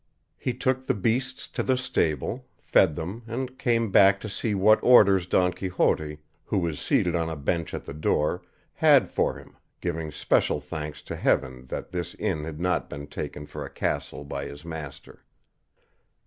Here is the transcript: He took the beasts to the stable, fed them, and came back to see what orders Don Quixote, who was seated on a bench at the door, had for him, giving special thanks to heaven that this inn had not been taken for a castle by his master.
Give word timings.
He 0.39 0.55
took 0.55 0.87
the 0.87 0.95
beasts 0.95 1.47
to 1.49 1.61
the 1.61 1.77
stable, 1.77 2.47
fed 2.59 2.95
them, 2.95 3.21
and 3.27 3.55
came 3.59 3.91
back 3.91 4.19
to 4.21 4.29
see 4.29 4.55
what 4.55 4.81
orders 4.81 5.27
Don 5.27 5.53
Quixote, 5.53 6.17
who 6.45 6.57
was 6.57 6.79
seated 6.81 7.13
on 7.15 7.29
a 7.29 7.35
bench 7.35 7.71
at 7.71 7.85
the 7.85 7.93
door, 7.93 8.41
had 8.73 9.11
for 9.11 9.35
him, 9.35 9.57
giving 9.79 10.11
special 10.11 10.59
thanks 10.59 11.03
to 11.03 11.15
heaven 11.15 11.67
that 11.67 11.91
this 11.91 12.15
inn 12.15 12.45
had 12.45 12.59
not 12.59 12.89
been 12.89 13.05
taken 13.05 13.45
for 13.45 13.63
a 13.63 13.69
castle 13.69 14.23
by 14.23 14.45
his 14.45 14.65
master. 14.65 15.23